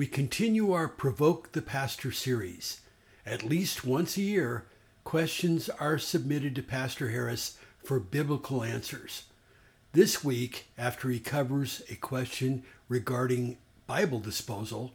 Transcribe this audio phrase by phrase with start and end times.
[0.00, 2.80] we continue our Provoke the Pastor series.
[3.26, 4.64] At least once a year,
[5.04, 9.24] questions are submitted to Pastor Harris for biblical answers.
[9.92, 14.92] This week, after he covers a question regarding Bible disposal,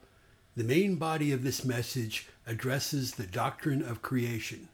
[0.55, 4.69] the main body of this message addresses the doctrine of creation.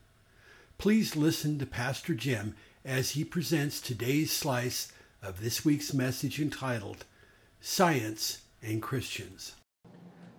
[0.77, 7.03] Please listen to Pastor Jim as he presents today's slice of this week's message entitled
[7.59, 9.55] Science and Christians.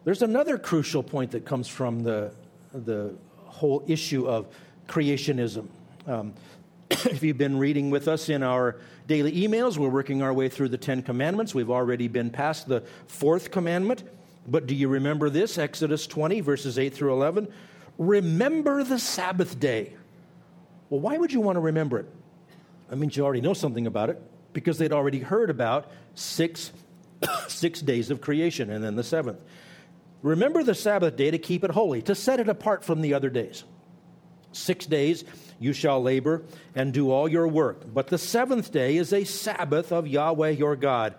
[0.05, 2.33] There's another crucial point that comes from the,
[2.73, 4.47] the whole issue of
[4.89, 5.69] creationism.
[6.07, 6.35] Um,
[6.91, 8.77] if you've been reading with us in our
[9.07, 11.55] daily emails, we're working our way through the Ten Commandments.
[11.55, 14.03] We've already been past the fourth commandment.
[14.47, 15.57] But do you remember this?
[15.57, 17.47] Exodus 20, verses 8 through 11.
[17.97, 19.95] Remember the Sabbath day.
[20.91, 22.07] Well, why would you want to remember it?
[22.91, 24.21] I mean, you already know something about it
[24.53, 26.73] because they'd already heard about six,
[27.49, 29.39] six days of creation and then the seventh.
[30.23, 33.29] Remember the Sabbath day to keep it holy, to set it apart from the other
[33.29, 33.65] days.
[34.53, 35.25] Six days
[35.59, 36.43] you shall labor
[36.75, 40.77] and do all your work, but the seventh day is a Sabbath of Yahweh your
[40.77, 41.15] God.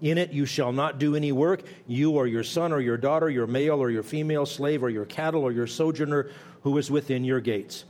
[0.00, 3.30] In it you shall not do any work, you or your son or your daughter,
[3.30, 6.30] your male or your female slave, or your cattle or your sojourner
[6.62, 7.84] who is within your gates.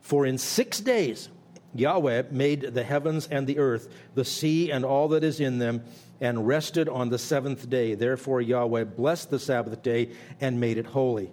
[0.00, 1.28] For in six days
[1.74, 5.84] Yahweh made the heavens and the earth, the sea and all that is in them
[6.20, 7.94] and rested on the seventh day.
[7.94, 11.30] Therefore, Yahweh blessed the Sabbath day and made it holy.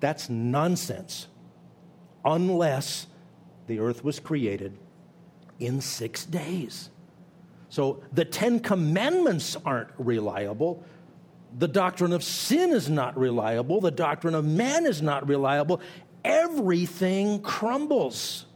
[0.00, 1.28] That's nonsense,
[2.24, 3.06] unless
[3.66, 4.76] the earth was created
[5.58, 6.90] in six days.
[7.68, 10.84] So the Ten Commandments aren't reliable.
[11.58, 13.80] The doctrine of sin is not reliable.
[13.80, 15.80] The doctrine of man is not reliable.
[16.24, 18.46] Everything crumbles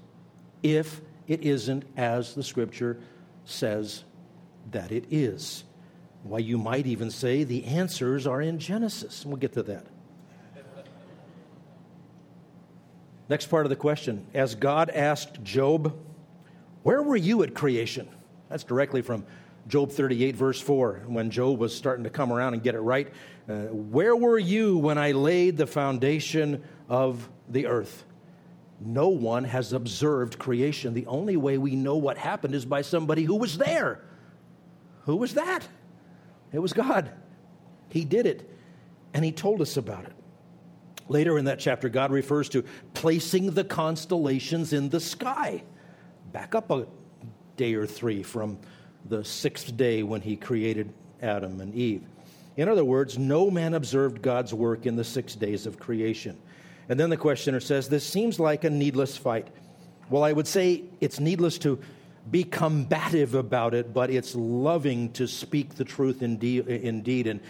[0.63, 2.99] if it isn't as the scripture
[3.45, 4.05] says
[4.73, 5.65] that it is.
[6.23, 9.25] Why, you might even say the answers are in Genesis.
[9.25, 9.87] We'll get to that.
[13.29, 14.27] Next part of the question.
[14.33, 15.95] As God asked Job,
[16.83, 18.09] Where were you at creation?
[18.49, 19.25] That's directly from
[19.69, 23.13] Job 38, verse 4, when Job was starting to come around and get it right.
[23.47, 28.05] Uh, Where were you when I laid the foundation of the earth?
[28.81, 30.95] No one has observed creation.
[30.95, 34.01] The only way we know what happened is by somebody who was there.
[35.09, 35.67] Who was that?
[36.53, 37.11] It was God.
[37.89, 38.47] He did it,
[39.15, 40.13] and He told us about it.
[41.09, 45.63] Later in that chapter, God refers to placing the constellations in the sky.
[46.33, 46.87] Back up a
[47.57, 48.59] day or three from
[49.07, 50.93] the sixth day when He created
[51.23, 52.03] Adam and Eve.
[52.59, 56.37] In other words, no man observed God's work in the six days of creation.
[56.91, 59.49] And then the questioner says, This seems like a needless fight.
[60.11, 61.79] Well, I would say it's needless to
[62.31, 67.27] be combative about it, but it's loving to speak the truth indeed.
[67.27, 67.41] And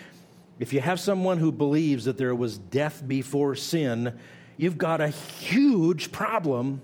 [0.59, 4.19] if you have someone who believes that there was death before sin,
[4.57, 6.81] you've got a huge problem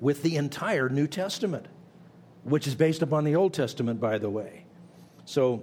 [0.00, 1.66] with the entire New Testament,
[2.44, 4.64] which is based upon the Old Testament, by the way.
[5.24, 5.62] So,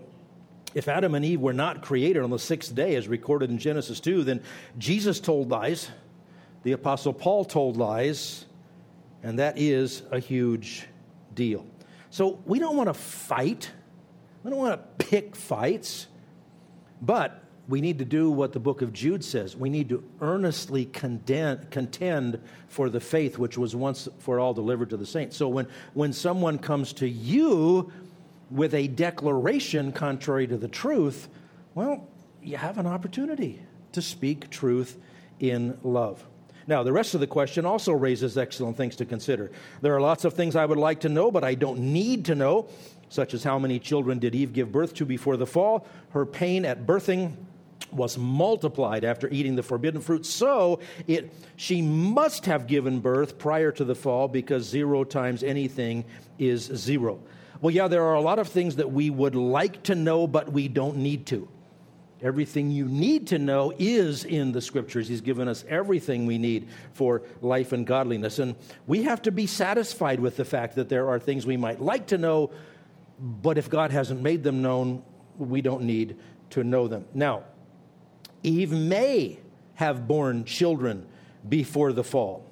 [0.75, 3.99] if Adam and Eve were not created on the sixth day, as recorded in Genesis
[3.99, 4.41] 2, then
[4.77, 5.89] Jesus told lies,
[6.63, 8.45] the Apostle Paul told lies,
[9.23, 10.85] and that is a huge
[11.39, 11.65] deal.
[12.09, 13.71] So we don't want to fight.
[14.43, 16.07] We don't want to pick fights.
[17.01, 19.55] But we need to do what the book of Jude says.
[19.55, 24.97] We need to earnestly contend, for the faith which was once for all delivered to
[24.97, 25.37] the saints.
[25.37, 27.89] So when, when someone comes to you
[28.51, 31.29] with a declaration contrary to the truth,
[31.73, 32.05] well,
[32.43, 33.61] you have an opportunity
[33.93, 34.97] to speak truth
[35.39, 36.25] in love.
[36.69, 39.49] Now, the rest of the question also raises excellent things to consider.
[39.81, 42.35] There are lots of things I would like to know, but I don't need to
[42.35, 42.67] know,
[43.09, 45.87] such as how many children did Eve give birth to before the fall?
[46.11, 47.33] Her pain at birthing
[47.91, 50.27] was multiplied after eating the forbidden fruit.
[50.27, 56.05] So it, she must have given birth prior to the fall because zero times anything
[56.37, 57.19] is zero.
[57.61, 60.51] Well, yeah, there are a lot of things that we would like to know, but
[60.51, 61.47] we don't need to.
[62.21, 65.07] Everything you need to know is in the scriptures.
[65.07, 68.39] He's given us everything we need for life and godliness.
[68.39, 68.55] And
[68.87, 72.07] we have to be satisfied with the fact that there are things we might like
[72.07, 72.51] to know,
[73.19, 75.01] but if God hasn't made them known,
[75.37, 76.17] we don't need
[76.51, 77.05] to know them.
[77.13, 77.43] Now,
[78.43, 79.39] Eve may
[79.75, 81.07] have borne children
[81.47, 82.45] before the fall.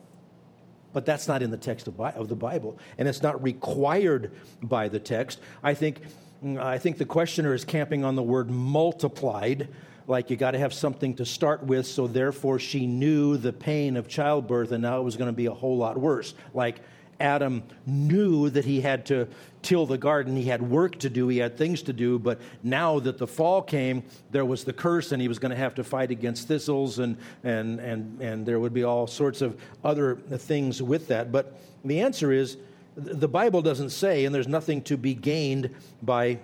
[0.94, 4.32] But that's not in the text of, of the Bible, and it's not required
[4.64, 5.40] by the text.
[5.62, 6.02] I think,
[6.44, 9.70] Mm, I think the questioner is camping on the word multiplied,
[10.08, 13.98] like you got to have something to start with, so therefore she knew the pain
[13.98, 16.36] of childbirth, and now it was going to be a whole lot worse.
[16.54, 16.80] Like
[17.20, 19.28] Adam knew that he had to
[19.64, 20.36] till the garden.
[20.36, 23.62] He had work to do, he had things to do, but now that the fall
[23.62, 27.00] came, there was the curse, and he was going to have to fight against thistles,
[27.00, 31.32] and, and, and, and there would be all sorts of other things with that.
[31.32, 32.58] But the answer is
[32.98, 35.70] the Bible doesn't say, and there's nothing to be gained
[36.02, 36.40] by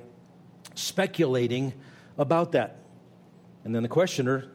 [0.76, 1.74] speculating
[2.18, 2.78] about that.
[3.64, 4.52] And then the questioner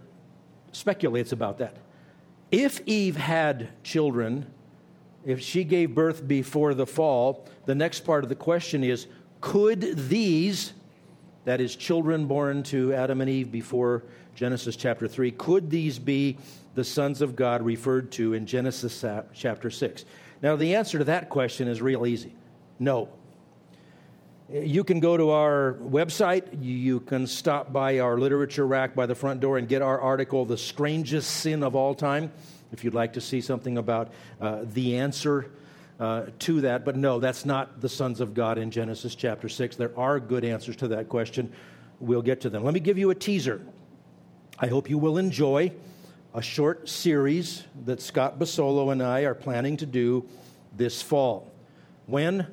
[0.71, 1.77] speculates about that.
[2.53, 4.47] If Eve had children,
[5.25, 9.09] if she gave birth before the fall, the next part of the question is
[9.41, 10.73] could these,
[11.45, 14.05] that is, children born to Adam and Eve before
[14.39, 16.39] Genesis chapter 3, could these be
[16.77, 19.05] the sons of God referred to in Genesis
[19.35, 20.05] chapter 6?
[20.43, 22.33] Now, the answer to that question is real easy
[22.79, 23.09] no.
[24.49, 26.63] You can go to our website.
[26.63, 30.45] You can stop by our literature rack by the front door and get our article,
[30.45, 32.31] The Strangest Sin of All Time
[32.73, 35.51] if you'd like to see something about uh, the answer
[35.99, 36.85] uh, to that.
[36.85, 39.77] But no, that's not the sons of God in Genesis chapter 6.
[39.77, 41.53] There are good answers to that question.
[42.01, 42.65] We'll get to them.
[42.65, 43.63] Let me give you a teaser.
[44.61, 45.71] I hope you will enjoy
[46.35, 50.27] a short series that Scott Basolo and I are planning to do
[50.77, 51.53] this fall.
[52.07, 52.45] When?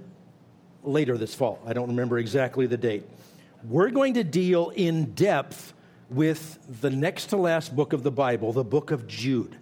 [0.84, 1.60] Later this fall.
[1.66, 3.06] I don't remember exactly the date.
[3.64, 5.74] We're going to deal in depth
[6.12, 9.58] with the next to last book of the Bible, the book of Jude.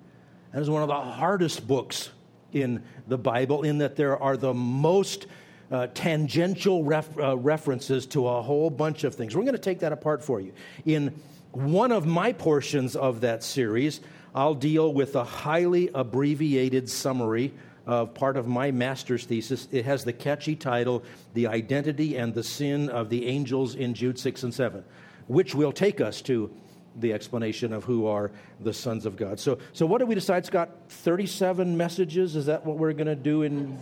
[0.52, 2.10] That is one of the hardest books
[2.52, 5.28] in the Bible, in that there are the most
[5.72, 9.34] uh, tangential ref, uh, references to a whole bunch of things.
[9.34, 10.52] We're going to take that apart for you.
[10.84, 11.18] In
[11.54, 14.02] one of my portions of that series,
[14.34, 17.54] I'll deal with a highly abbreviated summary
[17.86, 19.68] of part of my master's thesis.
[19.72, 21.04] It has the catchy title,
[21.34, 24.84] The Identity and the Sin of the Angels in Jude 6 and 7,
[25.28, 26.52] which will take us to
[26.96, 29.40] the explanation of who are the sons of God.
[29.40, 30.70] So, so what did we decide, Scott?
[30.90, 32.36] 37 messages?
[32.36, 33.78] Is that what we're going to do in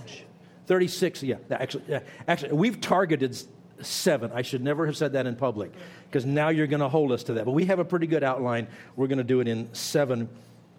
[0.68, 1.24] 36?
[1.24, 3.38] Yeah, actually, actually, we've targeted
[3.82, 4.32] seven.
[4.34, 5.72] I should never have said that in public
[6.10, 7.46] because now you're going to hold us to that.
[7.46, 8.68] But we have a pretty good outline.
[8.96, 10.30] We're going to do it in seven.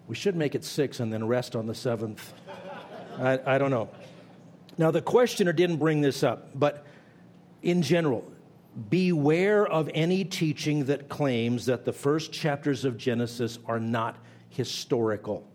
[0.08, 2.32] We should make it six and then rest on the seventh.
[3.19, 3.88] I, I don't know.
[4.78, 6.87] Now, the questioner didn't bring this up, but
[7.62, 8.25] in general,
[8.88, 14.16] beware of any teaching that claims that the first chapters of Genesis are not
[14.48, 15.46] historical.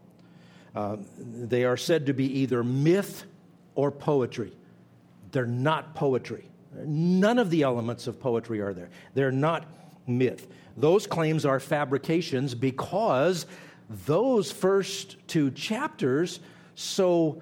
[0.76, 3.26] Uh, they are said to be either myth
[3.74, 4.54] or poetry.
[5.32, 6.48] They're not poetry.
[6.74, 8.90] None of the elements of poetry are there.
[9.14, 9.66] They're not
[10.08, 10.48] myth.
[10.76, 13.46] Those claims are fabrications because
[14.06, 16.40] those first two chapters
[16.76, 17.42] so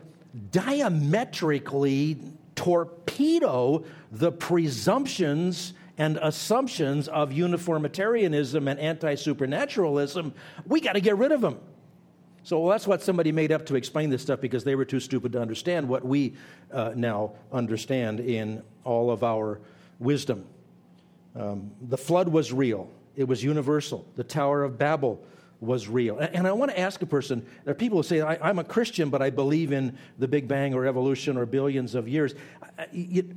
[0.52, 2.18] diametrically
[2.56, 10.34] torpedo the presumptions and assumptions of uniformitarianism and anti supernaturalism,
[10.66, 11.60] we got to get rid of them.
[12.46, 15.00] So well, that's what somebody made up to explain this stuff because they were too
[15.00, 16.36] stupid to understand what we
[16.72, 19.60] uh, now understand in all of our
[19.98, 20.46] wisdom.
[21.36, 24.06] Um, the flood was real, it was universal.
[24.16, 25.26] The Tower of Babel
[25.60, 26.20] was real.
[26.20, 28.64] And I want to ask a person there are people who say, I, am a
[28.64, 32.36] Christian, but I believe in the Big Bang or evolution or billions of years.
[32.92, 33.28] You,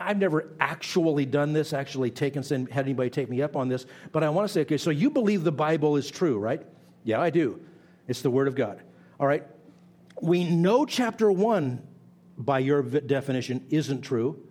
[0.00, 4.24] I've never actually done this, actually taken, had anybody take me up on this, but
[4.24, 6.66] I want to say, okay, so you believe the Bible is true, right?
[7.04, 7.60] Yeah, I do.
[8.08, 8.80] It's the Word of God.
[9.18, 9.44] All right.
[10.20, 11.82] We know chapter 1,
[12.38, 14.42] by your definition, isn't true,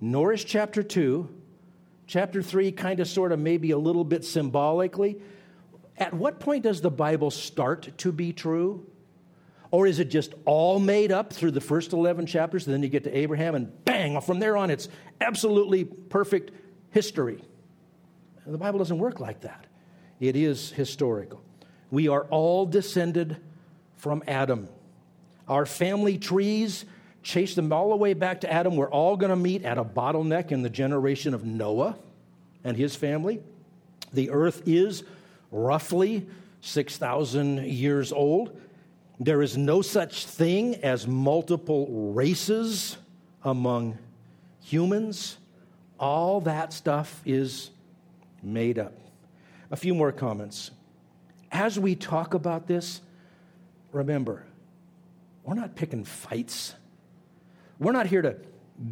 [0.00, 1.28] nor is chapter 2.
[2.06, 5.20] Chapter 3, kind of, sort of, maybe a little bit symbolically.
[5.96, 8.86] At what point does the Bible start to be true?
[9.70, 12.88] Or is it just all made up through the first 11 chapters, and then you
[12.88, 14.88] get to Abraham, and bang, from there on, it's
[15.20, 16.50] absolutely perfect
[16.90, 17.42] history?
[18.44, 19.66] The Bible doesn't work like that.
[20.18, 21.42] It is historical.
[21.92, 23.36] We are all descended
[23.98, 24.66] from Adam.
[25.46, 26.86] Our family trees
[27.22, 28.76] chase them all the way back to Adam.
[28.76, 31.96] We're all going to meet at a bottleneck in the generation of Noah
[32.64, 33.42] and his family.
[34.10, 35.04] The earth is
[35.50, 36.26] roughly
[36.62, 38.58] 6,000 years old.
[39.20, 42.96] There is no such thing as multiple races
[43.44, 43.98] among
[44.64, 45.36] humans.
[46.00, 47.68] All that stuff is
[48.42, 48.94] made up.
[49.70, 50.70] A few more comments.
[51.52, 53.02] As we talk about this,
[53.92, 54.44] remember,
[55.44, 56.74] we're not picking fights.
[57.78, 58.36] We're not here to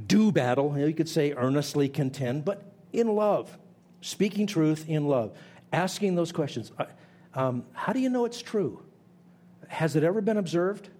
[0.06, 0.78] do battle.
[0.78, 2.62] You could say earnestly contend, but
[2.92, 3.56] in love,
[4.02, 5.32] speaking truth in love,
[5.72, 6.70] asking those questions.
[7.34, 8.82] Um, how do you know it's true?
[9.68, 10.90] Has it ever been observed?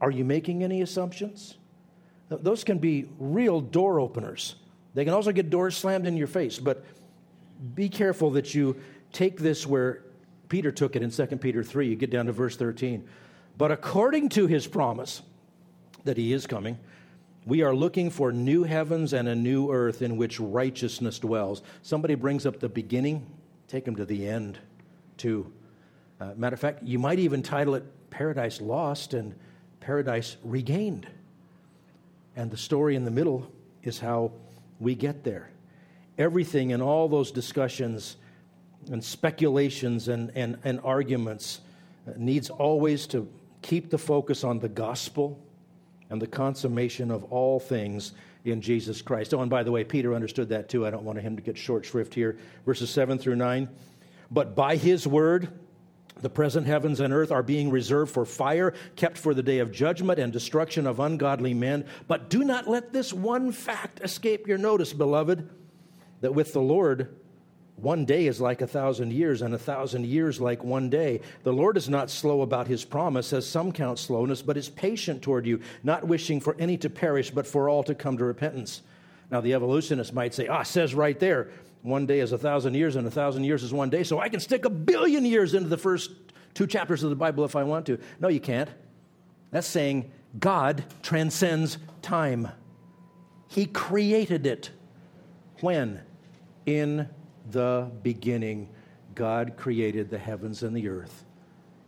[0.00, 1.56] Are you making any assumptions?
[2.28, 4.56] Those can be real door openers.
[4.94, 6.84] They can also get doors slammed in your face, but
[7.74, 8.76] be careful that you
[9.12, 10.02] take this where
[10.50, 11.88] Peter took it in 2 Peter 3.
[11.88, 13.08] You get down to verse 13.
[13.56, 15.22] But according to his promise
[16.04, 16.78] that he is coming,
[17.46, 21.62] we are looking for new heavens and a new earth in which righteousness dwells.
[21.82, 23.26] Somebody brings up the beginning,
[23.68, 24.58] take them to the end,
[25.16, 25.50] too.
[26.20, 29.34] Uh, matter of fact, you might even title it Paradise Lost and
[29.78, 31.06] Paradise Regained.
[32.34, 33.50] And the story in the middle
[33.84, 34.32] is how
[34.80, 35.50] we get there.
[36.18, 38.16] Everything in all those discussions
[38.90, 41.60] and speculations and, and, and arguments
[42.08, 43.28] uh, needs always to
[43.62, 45.38] keep the focus on the gospel
[46.08, 48.12] and the consummation of all things
[48.44, 49.34] in Jesus Christ.
[49.34, 50.86] Oh, and by the way, Peter understood that too.
[50.86, 52.38] I don't want him to get short shrift here.
[52.64, 53.68] Verses 7 through 9.
[54.30, 55.48] But by his word,
[56.20, 59.72] the present heavens and earth are being reserved for fire, kept for the day of
[59.72, 61.84] judgment and destruction of ungodly men.
[62.08, 65.48] But do not let this one fact escape your notice, beloved,
[66.20, 67.19] that with the Lord,
[67.82, 71.20] one day is like a thousand years, and a thousand years like one day.
[71.42, 75.22] The Lord is not slow about his promise, as some count slowness, but is patient
[75.22, 78.82] toward you, not wishing for any to perish, but for all to come to repentance.
[79.30, 81.50] Now, the evolutionist might say, ah, says right there,
[81.82, 84.28] one day is a thousand years, and a thousand years is one day, so I
[84.28, 86.10] can stick a billion years into the first
[86.52, 87.98] two chapters of the Bible if I want to.
[88.18, 88.68] No, you can't.
[89.50, 92.48] That's saying God transcends time.
[93.48, 94.70] He created it.
[95.60, 96.00] When?
[96.66, 97.08] In
[97.50, 98.68] the beginning,
[99.14, 101.24] God created the heavens and the earth.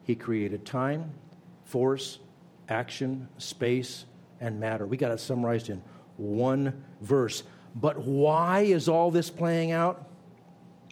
[0.04, 1.12] He created time,
[1.64, 2.18] force,
[2.68, 4.04] action, space,
[4.40, 4.86] and matter.
[4.86, 5.82] We got it summarized in
[6.16, 7.44] one verse.
[7.74, 10.08] But why is all this playing out?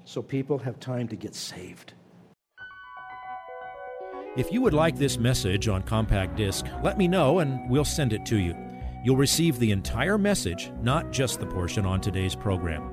[0.04, 1.92] So people have time to get saved.
[4.36, 8.12] If you would like this message on compact disc, let me know and we'll send
[8.12, 8.56] it to you.
[9.04, 12.92] You'll receive the entire message, not just the portion on today's program.